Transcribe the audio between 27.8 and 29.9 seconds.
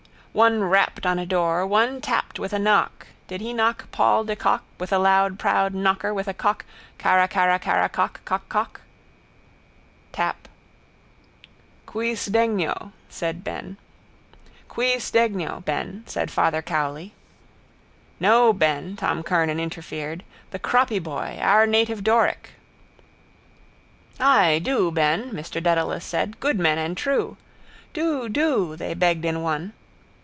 —Do, do, they begged in one.